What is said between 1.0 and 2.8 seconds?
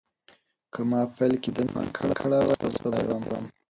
په پیل کې دندې ته پام کړی وای، اوس